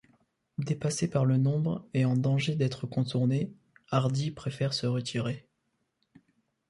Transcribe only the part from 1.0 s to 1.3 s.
par